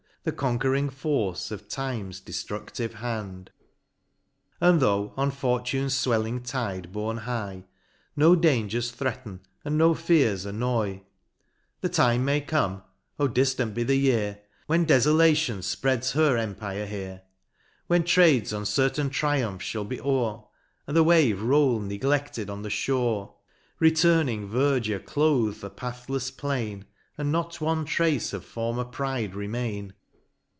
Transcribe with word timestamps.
The 0.23 0.31
conquering 0.31 0.91
force 0.91 1.49
of 1.49 1.67
time's 1.67 2.21
deftrudlive 2.21 2.93
hand. 2.93 3.49
And 4.59 4.79
tho' 4.79 5.13
on 5.17 5.31
fortune's 5.31 5.95
fwelling 5.95 6.43
tide 6.45 6.91
borne 6.91 7.17
high, 7.17 7.65
No 8.15 8.35
dangers 8.35 8.91
threaten, 8.91 9.39
and 9.65 9.79
no 9.79 9.95
fears 9.95 10.45
annoy 10.45 10.97
j 10.97 11.03
The 11.81 11.87
54 11.87 12.05
MOUNT 12.05 12.07
PLEASANT. 12.11 12.17
The 12.17 12.17
time 12.19 12.25
may 12.25 12.41
come,— 12.41 12.83
(O 13.19 13.27
diftant 13.27 13.73
be 13.73 13.81
the 13.81 13.95
year) 13.95 14.39
When 14.67 14.85
dcfolation 14.85 15.57
fpreads 15.63 16.11
her 16.11 16.37
empire 16.37 16.85
here. 16.85 17.23
When 17.87 18.03
Trade's 18.03 18.53
uncertain 18.53 19.09
triumph 19.09 19.63
fhall 19.63 19.89
be 19.89 19.99
o'er, 19.99 20.43
And 20.85 20.95
the 20.95 21.01
wave 21.01 21.41
roll 21.41 21.79
ncgle6led 21.81 22.47
on 22.47 22.61
the 22.61 22.69
fliore; 22.69 23.33
Returning 23.79 24.47
verdure 24.47 25.03
cloathe 25.03 25.61
the 25.61 25.71
pathlefs 25.71 26.29
plain, 26.29 26.85
And 27.17 27.31
not 27.31 27.59
one 27.59 27.85
trace 27.85 28.33
of 28.33 28.45
former 28.45 28.85
pride 28.85 29.33
remain. 29.33 29.95